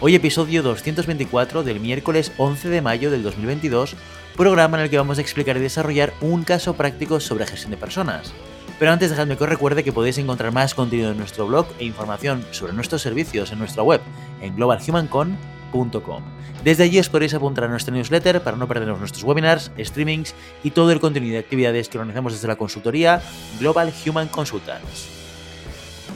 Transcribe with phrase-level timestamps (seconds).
[0.00, 3.96] Hoy episodio 224 del miércoles 11 de mayo del 2022,
[4.36, 7.78] programa en el que vamos a explicar y desarrollar un caso práctico sobre gestión de
[7.78, 8.32] personas.
[8.78, 11.84] Pero antes dejadme que os recuerde que podéis encontrar más contenido en nuestro blog e
[11.84, 14.00] información sobre nuestros servicios en nuestra web
[14.40, 16.22] en globalhumancon.com.
[16.62, 20.70] Desde allí os podréis apuntar a nuestra newsletter para no perderos nuestros webinars, streamings y
[20.70, 23.20] todo el contenido de actividades que organizamos desde la consultoría
[23.58, 25.17] Global Human Consultants.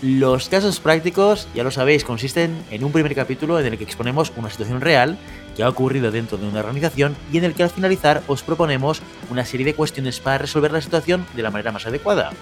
[0.03, 4.33] Los casos prácticos, ya lo sabéis, consisten en un primer capítulo en el que exponemos
[4.37, 5.17] una situación real
[5.55, 9.01] que ha ocurrido dentro de una organización y en el que al finalizar os proponemos
[9.31, 12.33] una serie de cuestiones para resolver la situación de la manera más adecuada.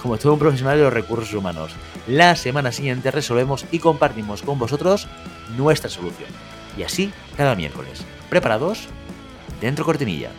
[0.00, 1.72] Como todo un profesional de los recursos humanos,
[2.06, 5.08] la semana siguiente resolvemos y compartimos con vosotros
[5.56, 6.30] nuestra solución.
[6.76, 8.04] Y así cada miércoles.
[8.30, 8.86] ¿Preparados?
[9.60, 10.30] Dentro cortinilla.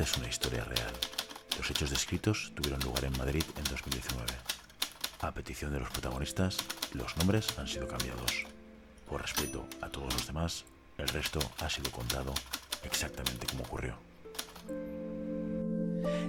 [0.00, 0.92] Esta es una historia real.
[1.58, 4.32] Los hechos descritos tuvieron lugar en Madrid en 2019.
[5.20, 6.56] A petición de los protagonistas,
[6.94, 8.46] los nombres han sido cambiados.
[9.06, 10.64] Por respeto a todos los demás,
[10.96, 12.32] el resto ha sido contado
[12.82, 13.98] exactamente como ocurrió.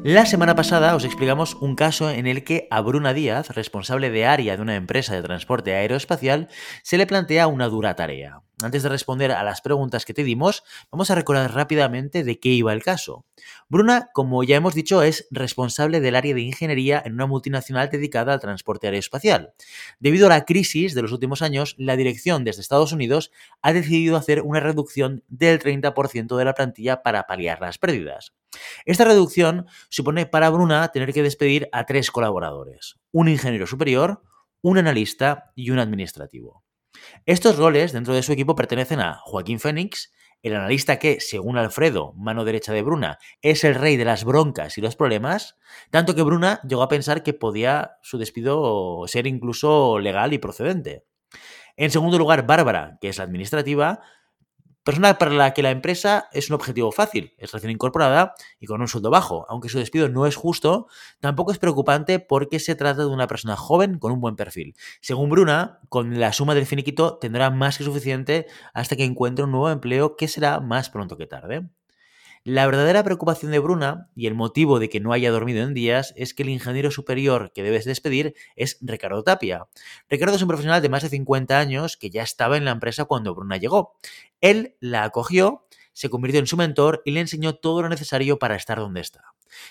[0.03, 4.25] La semana pasada os explicamos un caso en el que a Bruna Díaz, responsable de
[4.25, 6.49] área de una empresa de transporte aeroespacial,
[6.83, 8.41] se le plantea una dura tarea.
[8.63, 12.49] Antes de responder a las preguntas que te dimos, vamos a recordar rápidamente de qué
[12.49, 13.25] iba el caso.
[13.69, 18.33] Bruna, como ya hemos dicho, es responsable del área de ingeniería en una multinacional dedicada
[18.33, 19.53] al transporte aeroespacial.
[19.99, 23.31] Debido a la crisis de los últimos años, la dirección desde Estados Unidos
[23.61, 28.33] ha decidido hacer una reducción del 30% de la plantilla para paliar las pérdidas.
[28.85, 34.21] Esta reducción supone para Bruna tener que despedir a tres colaboradores, un ingeniero superior,
[34.61, 36.63] un analista y un administrativo.
[37.25, 40.11] Estos roles dentro de su equipo pertenecen a Joaquín Fénix,
[40.43, 44.77] el analista que, según Alfredo, mano derecha de Bruna, es el rey de las broncas
[44.77, 45.57] y los problemas,
[45.91, 51.05] tanto que Bruna llegó a pensar que podía su despido ser incluso legal y procedente.
[51.77, 54.01] En segundo lugar, Bárbara, que es administrativa,
[54.83, 58.81] Persona para la que la empresa es un objetivo fácil, es recién incorporada y con
[58.81, 59.45] un sueldo bajo.
[59.47, 60.87] Aunque su despido no es justo,
[61.19, 64.75] tampoco es preocupante porque se trata de una persona joven con un buen perfil.
[64.99, 69.51] Según Bruna, con la suma del finiquito tendrá más que suficiente hasta que encuentre un
[69.51, 71.69] nuevo empleo que será más pronto que tarde.
[72.43, 76.11] La verdadera preocupación de Bruna y el motivo de que no haya dormido en días
[76.17, 79.67] es que el ingeniero superior que debes despedir es Ricardo Tapia.
[80.09, 83.05] Ricardo es un profesional de más de 50 años que ya estaba en la empresa
[83.05, 83.93] cuando Bruna llegó.
[84.41, 88.55] Él la acogió, se convirtió en su mentor y le enseñó todo lo necesario para
[88.55, 89.23] estar donde está.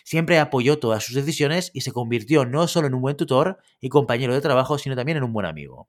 [0.04, 3.88] Siempre apoyó todas sus decisiones y se convirtió no solo en un buen tutor y
[3.88, 5.88] compañero de trabajo, sino también en un buen amigo.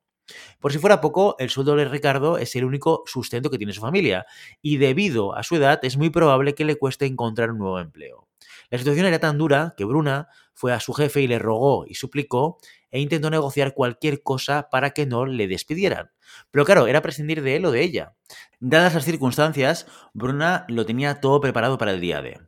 [0.59, 3.81] Por si fuera poco, el sueldo de Ricardo es el único sustento que tiene su
[3.81, 4.25] familia,
[4.61, 8.27] y debido a su edad es muy probable que le cueste encontrar un nuevo empleo.
[8.69, 11.95] La situación era tan dura que Bruna fue a su jefe y le rogó y
[11.95, 12.57] suplicó
[12.89, 16.11] e intentó negociar cualquier cosa para que no le despidieran.
[16.51, 18.15] Pero claro, era prescindir de él o de ella.
[18.59, 22.39] Dadas las circunstancias, Bruna lo tenía todo preparado para el día de.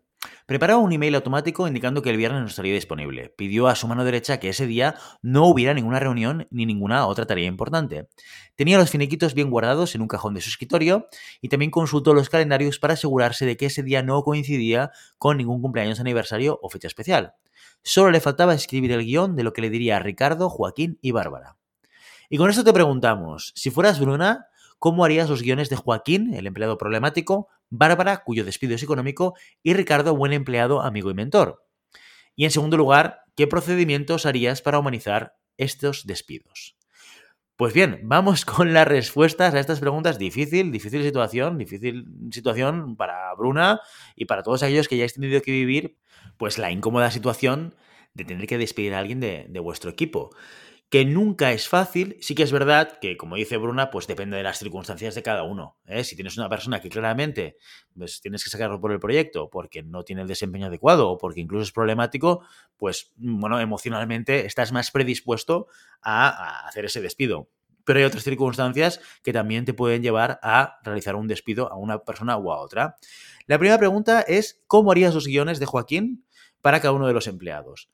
[0.45, 3.29] Preparó un email automático indicando que el viernes no estaría disponible.
[3.29, 7.25] Pidió a su mano derecha que ese día no hubiera ninguna reunión ni ninguna otra
[7.25, 8.09] tarea importante.
[8.55, 11.07] Tenía los finiquitos bien guardados en un cajón de su escritorio
[11.41, 15.61] y también consultó los calendarios para asegurarse de que ese día no coincidía con ningún
[15.61, 17.35] cumpleaños aniversario o fecha especial.
[17.81, 21.11] Solo le faltaba escribir el guion de lo que le diría a Ricardo, Joaquín y
[21.11, 21.57] Bárbara.
[22.29, 24.47] Y con esto te preguntamos, si fueras Bruna,
[24.79, 29.73] ¿cómo harías los guiones de Joaquín, el empleado problemático, Bárbara, cuyo despido es económico, y
[29.73, 31.65] Ricardo, buen empleado, amigo y mentor.
[32.35, 36.77] Y en segundo lugar, ¿qué procedimientos harías para humanizar estos despidos?
[37.63, 40.19] Pues bien, vamos con las respuestas a estas preguntas.
[40.19, 43.79] Difícil, difícil situación, difícil situación para Bruna
[44.17, 45.97] y para todos aquellos que ya hayáis tenido que vivir,
[46.35, 47.73] pues la incómoda situación
[48.15, 50.31] de tener que despedir a alguien de, de vuestro equipo
[50.93, 52.17] que nunca es fácil.
[52.21, 55.41] Sí que es verdad que, como dice Bruna, pues depende de las circunstancias de cada
[55.41, 55.79] uno.
[55.87, 56.03] ¿eh?
[56.03, 57.57] Si tienes una persona que claramente
[57.97, 61.41] pues, tienes que sacarlo por el proyecto porque no tiene el desempeño adecuado o porque
[61.41, 62.45] incluso es problemático,
[62.77, 65.65] pues bueno, emocionalmente estás más predispuesto
[66.03, 67.49] a, a hacer ese despido.
[67.85, 72.03] Pero hay otras circunstancias que también te pueden llevar a realizar un despido a una
[72.03, 72.97] persona u a otra.
[73.47, 76.27] La primera pregunta es, ¿cómo harías los guiones de Joaquín
[76.61, 77.89] para cada uno de los empleados?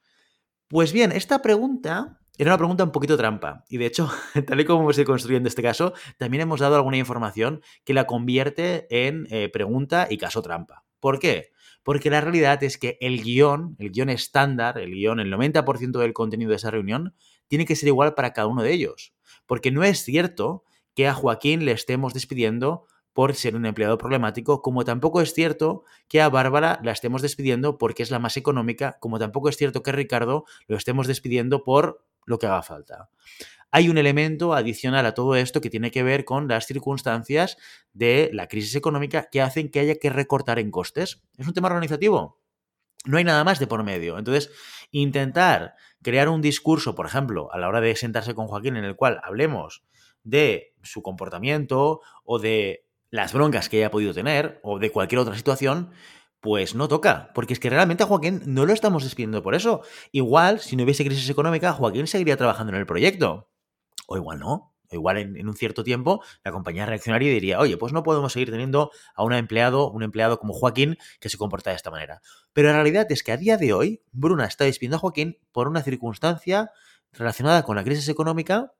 [0.68, 3.66] Pues bien, esta pregunta era una pregunta un poquito trampa.
[3.68, 4.10] Y de hecho,
[4.48, 8.08] tal y como se construye en este caso, también hemos dado alguna información que la
[8.08, 10.86] convierte en eh, pregunta y caso trampa.
[11.02, 11.52] ¿Por qué?
[11.84, 16.14] Porque la realidad es que el guion, el guion estándar, el guion, el 90% del
[16.14, 17.14] contenido de esa reunión,
[17.50, 19.14] tiene que ser igual para cada uno de ellos.
[19.46, 20.64] Porque no es cierto
[20.96, 25.84] que a Joaquín le estemos despidiendo por ser un empleado problemático, como tampoco es cierto
[26.08, 29.84] que a Bárbara la estemos despidiendo porque es la más económica, como tampoco es cierto
[29.84, 33.10] que a Ricardo lo estemos despidiendo por lo que haga falta.
[33.72, 37.58] Hay un elemento adicional a todo esto que tiene que ver con las circunstancias
[37.94, 41.22] de la crisis económica que hacen que haya que recortar en costes.
[41.38, 42.40] Es un tema organizativo.
[43.06, 44.18] No hay nada más de por medio.
[44.20, 44.52] Entonces,
[44.92, 48.96] intentar crear un discurso, por ejemplo, a la hora de sentarse con Joaquín en el
[48.96, 49.84] cual hablemos
[50.24, 55.36] de su comportamiento o de las broncas que haya podido tener o de cualquier otra
[55.36, 55.92] situación,
[56.42, 59.82] pues no toca, porque es que realmente a Joaquín no lo estamos despidiendo por eso.
[60.12, 63.50] Igual, si no hubiese crisis económica, Joaquín seguiría trabajando en el proyecto.
[64.08, 64.74] O igual no.
[64.92, 68.34] O igual en, un cierto tiempo la compañía reaccionaría y diría, oye, pues no podemos
[68.34, 72.22] seguir teniendo a un empleado, un empleado como Joaquín que se comporta de esta manera.
[72.54, 75.68] Pero la realidad es que a día de hoy, Bruna está despidiendo a Joaquín por
[75.68, 76.72] una circunstancia
[77.12, 78.74] relacionada con la crisis económica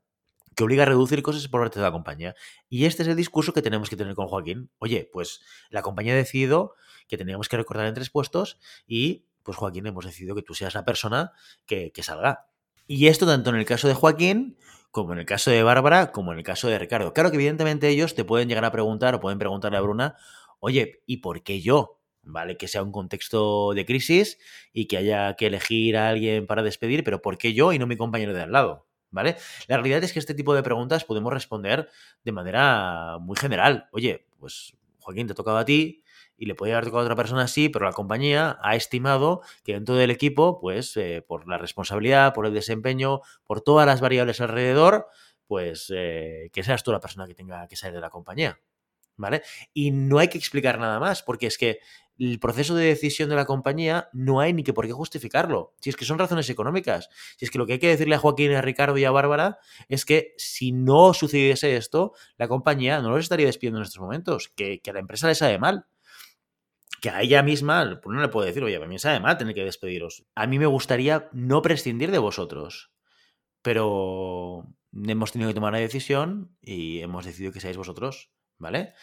[0.60, 2.36] que obliga a reducir cosas por parte de la compañía.
[2.68, 4.70] Y este es el discurso que tenemos que tener con Joaquín.
[4.80, 5.40] Oye, pues
[5.70, 6.74] la compañía ha decidido
[7.08, 10.74] que teníamos que recordar en tres puestos y pues Joaquín hemos decidido que tú seas
[10.74, 11.32] la persona
[11.66, 12.50] que, que salga.
[12.88, 14.58] Y esto tanto en el caso de Joaquín
[14.92, 17.14] como en el caso de Bárbara, como en el caso de Ricardo.
[17.14, 20.18] Claro que evidentemente ellos te pueden llegar a preguntar o pueden preguntarle a Bruna,
[20.60, 22.02] oye, ¿y por qué yo?
[22.22, 22.58] ¿Vale?
[22.58, 24.40] Que sea un contexto de crisis
[24.74, 27.88] y que haya que elegir a alguien para despedir, pero ¿por qué yo y no
[27.88, 28.89] mi compañero de al lado?
[29.12, 29.38] ¿Vale?
[29.68, 31.90] La realidad es que este tipo de preguntas podemos responder
[32.24, 33.88] de manera muy general.
[33.92, 36.04] Oye, pues Joaquín, te ha tocado a ti
[36.38, 39.74] y le puede haber tocado a otra persona así, pero la compañía ha estimado que
[39.74, 44.40] dentro del equipo, pues eh, por la responsabilidad, por el desempeño, por todas las variables
[44.40, 45.08] alrededor,
[45.48, 48.60] pues eh, que seas tú la persona que tenga que salir de la compañía.
[49.18, 49.42] ¿Vale?
[49.74, 51.80] Y no hay que explicar nada más, porque es que
[52.20, 55.74] el proceso de decisión de la compañía no hay ni que por qué justificarlo.
[55.80, 57.10] Si es que son razones económicas.
[57.38, 59.60] Si es que lo que hay que decirle a Joaquín, a Ricardo y a Bárbara
[59.88, 64.50] es que si no sucediese esto, la compañía no los estaría despidiendo en estos momentos,
[64.50, 65.86] que, a la empresa le sabe mal.
[67.02, 69.38] Que a ella misma, pues no le puede decir, oye, a mí me sabe mal
[69.38, 70.26] tener que despediros.
[70.36, 72.92] A mí me gustaría no prescindir de vosotros.
[73.62, 78.94] Pero hemos tenido que tomar una decisión y hemos decidido que seáis vosotros, ¿vale?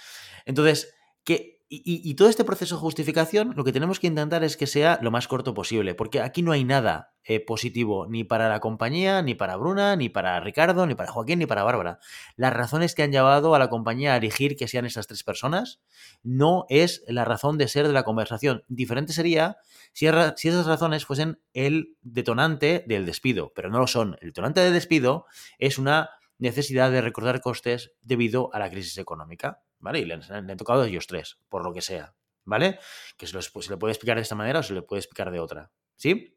[0.44, 4.68] Entonces, ¿qué, y, todo este proceso de justificación, lo que tenemos que intentar es que
[4.68, 8.60] sea lo más corto posible, porque aquí no hay nada eh, positivo ni para la
[8.60, 11.98] compañía, ni para Bruna, ni para Ricardo, ni para Joaquín, ni para Bárbara.
[12.36, 15.80] Las razones que han llevado a la compañía a elegir que sean esas tres personas
[16.22, 18.62] no es la razón de ser de la conversación.
[18.68, 19.56] Diferente sería
[19.92, 24.16] si, si esas razones fuesen el detonante del despido, pero no lo son.
[24.20, 25.26] El detonante del despido
[25.58, 29.62] es una necesidad de recordar costes debido a la crisis económica.
[29.86, 30.00] ¿Vale?
[30.00, 32.12] Y le, han tocado a ellos tres, por lo que sea,
[32.44, 32.80] ¿vale?
[33.16, 35.38] Que se, se le puede explicar de esta manera o se le puede explicar de
[35.38, 36.35] otra, ¿sí?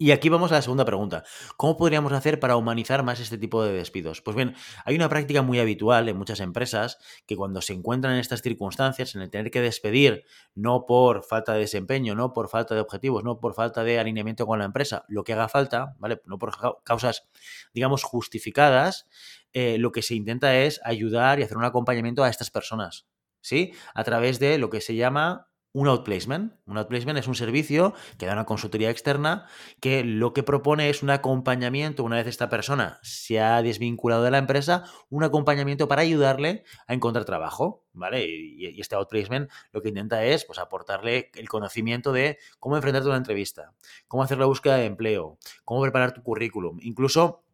[0.00, 1.24] Y aquí vamos a la segunda pregunta.
[1.56, 4.22] ¿Cómo podríamos hacer para humanizar más este tipo de despidos?
[4.22, 4.54] Pues bien,
[4.84, 9.16] hay una práctica muy habitual en muchas empresas que cuando se encuentran en estas circunstancias,
[9.16, 10.22] en el tener que despedir,
[10.54, 14.46] no por falta de desempeño, no por falta de objetivos, no por falta de alineamiento
[14.46, 16.22] con la empresa, lo que haga falta, ¿vale?
[16.26, 16.52] No por
[16.84, 17.26] causas,
[17.74, 19.08] digamos, justificadas,
[19.52, 23.08] eh, lo que se intenta es ayudar y hacer un acompañamiento a estas personas,
[23.40, 23.72] ¿sí?
[23.94, 26.54] A través de lo que se llama un outplacement.
[26.66, 29.46] Un outplacement es un servicio que da una consultoría externa
[29.80, 34.30] que lo que propone es un acompañamiento, una vez esta persona se ha desvinculado de
[34.30, 38.26] la empresa, un acompañamiento para ayudarle a encontrar trabajo, ¿vale?
[38.26, 43.10] Y, este outplacement lo que intenta es pues, aportarle el conocimiento de cómo enfrentarte a
[43.10, 43.72] una entrevista,
[44.06, 47.44] cómo hacer la búsqueda de empleo, cómo preparar tu currículum, incluso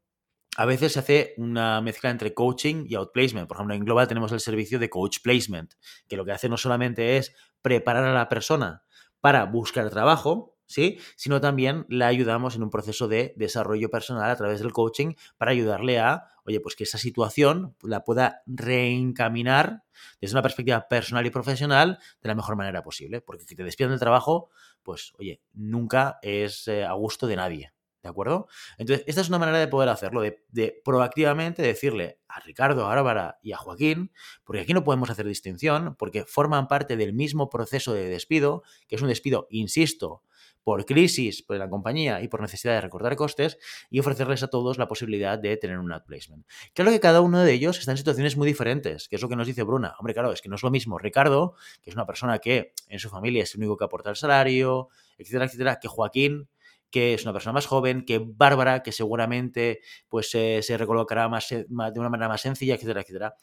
[0.57, 3.49] a veces se hace una mezcla entre coaching y outplacement.
[3.49, 5.75] Por ejemplo, en Global tenemos el servicio de coach placement,
[6.09, 8.85] que lo que hace no solamente es preparar a la persona
[9.21, 10.99] para buscar trabajo, ¿sí?
[11.17, 15.51] sino también la ayudamos en un proceso de desarrollo personal a través del coaching para
[15.51, 19.83] ayudarle a, oye, pues que esa situación la pueda reencaminar
[20.21, 23.21] desde una perspectiva personal y profesional de la mejor manera posible.
[23.21, 24.51] Porque que te despidan del trabajo,
[24.83, 27.74] pues, oye, nunca es eh, a gusto de nadie.
[28.05, 28.49] ¿De acuerdo?
[28.77, 33.39] Entonces, esta es una manera de poder hacerlo, de, proactivamente decirle a Ricardo, a Bárbara
[33.43, 34.13] y a Joaquín,
[34.45, 38.97] porque aquí no podemos hacer distinción, porque forman parte del mismo proceso de despido, que
[38.97, 40.23] es un despido, insisto,
[40.65, 43.59] por crisis por la compañía y por necesidad de recortar costes
[43.91, 46.47] y ofrecerles a todos la posibilidad de tener un outplacement.
[46.75, 49.37] Claro que cada uno de ellos está en situaciones muy diferentes, que es lo que
[49.37, 49.95] nos dice Bruna.
[49.99, 52.99] Hombre, claro, es que no es lo mismo Ricardo, que es una persona que en
[52.99, 56.49] su familia es el único que aporta el salario, etcétera, etcétera, que Joaquín,
[56.95, 61.67] que es una persona más joven, que Bárbara, que seguramente pues, se recolocará más, de
[61.69, 63.35] una manera más sencilla, etcétera, etcétera.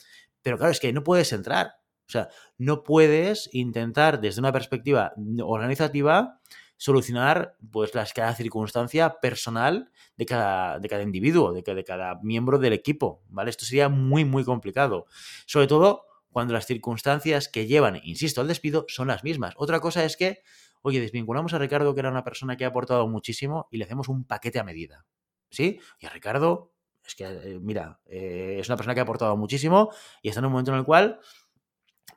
[0.41, 1.73] Pero claro, es que no puedes entrar.
[2.07, 5.11] O sea, no puedes intentar desde una perspectiva
[5.43, 6.39] organizativa
[6.77, 12.57] solucionar pues las, cada circunstancia personal de cada, de cada individuo, de, de cada miembro
[12.57, 13.49] del equipo, ¿vale?
[13.49, 15.07] Esto sería muy, muy complicado.
[15.45, 19.55] Sobre todo cuando las circunstancias que llevan, insisto, al despido son las mismas.
[19.57, 20.39] Otra cosa es que,
[20.81, 24.09] oye, desvinculamos a Ricardo, que era una persona que ha aportado muchísimo, y le hacemos
[24.09, 25.05] un paquete a medida.
[25.49, 25.79] ¿Sí?
[25.99, 26.71] Y a Ricardo,
[27.05, 30.45] es que, eh, mira, eh, es una persona que ha aportado muchísimo y está en
[30.45, 31.19] un momento en el cual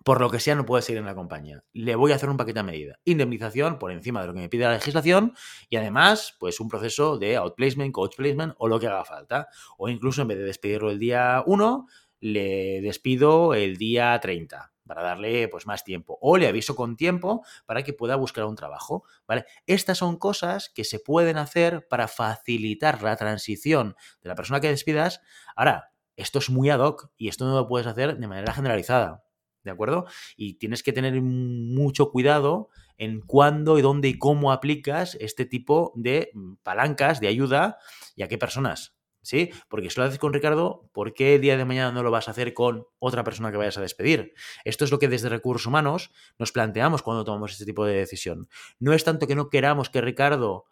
[0.04, 1.64] por lo que sea no puede seguir en la compañía.
[1.72, 2.98] Le voy a hacer un paquete a medida.
[3.04, 5.32] Indemnización por encima de lo que me pide la legislación
[5.70, 9.48] y además, pues un proceso de outplacement, coach placement o lo que haga falta.
[9.78, 11.86] O incluso en vez de despedirlo el día 1,
[12.20, 17.44] le despido el día 30 para darle pues más tiempo o le aviso con tiempo
[17.66, 19.44] para que pueda buscar un trabajo, ¿vale?
[19.66, 24.68] Estas son cosas que se pueden hacer para facilitar la transición de la persona que
[24.68, 25.20] despidas.
[25.56, 29.24] Ahora, esto es muy ad hoc y esto no lo puedes hacer de manera generalizada.
[29.64, 30.04] ¿de acuerdo?
[30.36, 35.92] Y tienes que tener mucho cuidado en cuándo y dónde y cómo aplicas este tipo
[35.96, 37.78] de mm, palancas de ayuda
[38.14, 38.93] y a qué personas,
[39.24, 39.50] ¿sí?
[39.68, 42.28] Porque si lo haces con Ricardo, ¿por qué el día de mañana no lo vas
[42.28, 44.34] a hacer con otra persona que vayas a despedir?
[44.64, 48.48] Esto es lo que desde recursos humanos nos planteamos cuando tomamos este tipo de decisión.
[48.78, 50.66] No es tanto que no queramos que Ricardo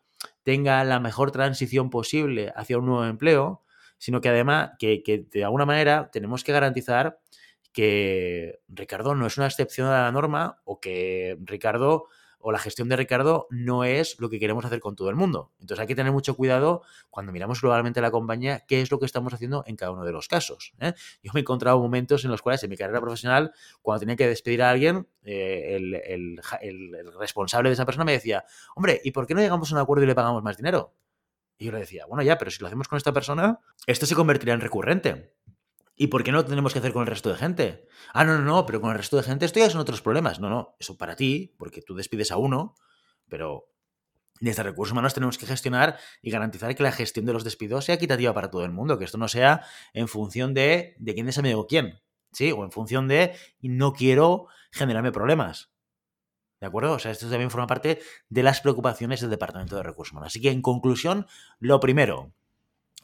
[0.44, 3.64] tenga la mejor transición posible hacia un nuevo empleo,
[3.98, 7.18] sino que además que, que de alguna manera tenemos que garantizar
[7.72, 12.08] que Ricardo no es una excepción a la norma o que Ricardo
[12.42, 15.52] o la gestión de Ricardo no es lo que queremos hacer con todo el mundo.
[15.60, 19.06] Entonces hay que tener mucho cuidado cuando miramos globalmente la compañía, qué es lo que
[19.06, 20.74] estamos haciendo en cada uno de los casos.
[20.80, 20.92] ¿eh?
[21.22, 24.26] Yo me he encontrado momentos en los cuales en mi carrera profesional, cuando tenía que
[24.26, 26.40] despedir a alguien, eh, el,
[27.18, 28.44] responsable de esa persona me decía,
[28.74, 30.94] hombre, ¿y por qué no llegamos a un acuerdo y le pagamos más dinero?
[31.58, 34.16] Y yo le decía, bueno, ya, pero si lo hacemos con esta persona, esto se
[34.16, 35.32] convertirá en recurrente.
[36.02, 37.86] ¿Y por qué no lo tenemos que hacer con el resto de gente?
[38.12, 40.40] Ah, no, no, no, pero con el resto de gente esto ya son otros problemas.
[40.40, 42.74] No, no, eso para ti, porque tú despides a uno,
[43.28, 43.68] pero
[44.40, 47.94] desde recursos humanos tenemos que gestionar y garantizar que la gestión de los despidos sea
[47.94, 51.38] equitativa para todo el mundo, que esto no sea en función de, de quién es
[51.38, 52.00] amigo quién,
[52.32, 52.50] ¿sí?
[52.50, 55.70] O en función de no quiero generarme problemas.
[56.60, 56.94] ¿De acuerdo?
[56.94, 60.32] O sea, esto también forma parte de las preocupaciones del Departamento de Recursos Humanos.
[60.32, 61.28] Así que, en conclusión,
[61.60, 62.34] lo primero,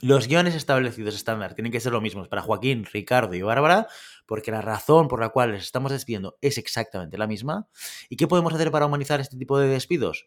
[0.00, 3.88] los guiones establecidos estándar tienen que ser los mismos para Joaquín, Ricardo y Bárbara,
[4.26, 7.68] porque la razón por la cual les estamos despidiendo es exactamente la misma.
[8.08, 10.26] ¿Y qué podemos hacer para humanizar este tipo de despidos?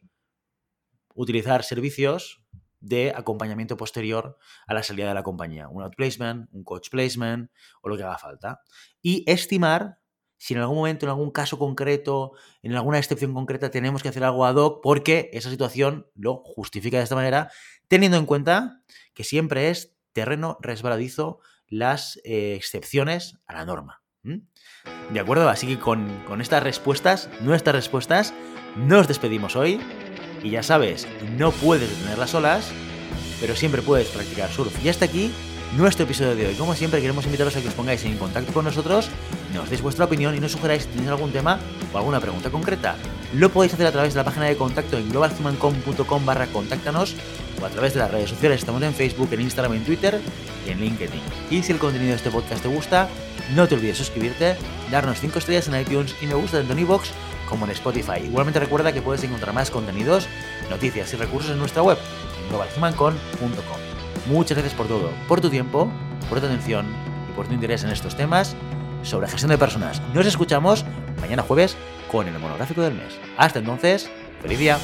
[1.15, 2.43] Utilizar servicios
[2.81, 4.37] de acompañamiento posterior
[4.67, 5.69] a la salida de la compañía.
[5.69, 7.49] Un outplacement, un coach placement
[7.81, 8.61] o lo que haga falta.
[9.01, 10.00] Y estimar
[10.41, 12.31] si en algún momento, en algún caso concreto,
[12.63, 16.97] en alguna excepción concreta, tenemos que hacer algo ad hoc porque esa situación lo justifica
[16.97, 17.51] de esta manera,
[17.87, 18.81] teniendo en cuenta
[19.13, 24.01] que siempre es terreno resbaladizo las eh, excepciones a la norma.
[24.23, 25.47] ¿De acuerdo?
[25.47, 28.33] Así que con, con estas respuestas, nuestras respuestas,
[28.75, 29.79] nos despedimos hoy.
[30.41, 31.07] Y ya sabes,
[31.37, 32.71] no puedes detener las olas,
[33.39, 34.83] pero siempre puedes practicar surf.
[34.83, 35.31] Y hasta aquí
[35.77, 36.55] nuestro episodio de hoy.
[36.55, 39.11] Como siempre, queremos invitaros a que os pongáis en contacto con nosotros,
[39.53, 41.59] nos deis vuestra opinión y nos sugeráis si tenéis algún tema
[41.93, 42.95] o alguna pregunta concreta.
[43.33, 47.15] Lo podéis hacer a través de la página de contacto en globalhumancom.com barra contáctanos
[47.61, 48.59] o a través de las redes sociales.
[48.59, 50.19] Estamos en Facebook, en Instagram, en Twitter
[50.67, 51.21] y en LinkedIn.
[51.49, 53.07] Y si el contenido de este podcast te gusta,
[53.55, 54.57] no te olvides suscribirte,
[54.91, 57.09] darnos 5 estrellas en iTunes y me gusta tanto en iVoox
[57.47, 58.19] como en Spotify.
[58.23, 60.27] Igualmente recuerda que puedes encontrar más contenidos,
[60.69, 61.97] noticias y recursos en nuestra web,
[62.49, 63.15] en.
[64.27, 65.91] Muchas gracias por todo, por tu tiempo,
[66.29, 66.85] por tu atención
[67.29, 68.55] y por tu interés en estos temas
[69.03, 70.01] sobre gestión de personas.
[70.13, 70.85] Nos escuchamos
[71.19, 71.75] mañana jueves
[72.11, 73.19] con el monográfico del mes.
[73.37, 74.09] Hasta entonces,
[74.41, 74.77] feliz día.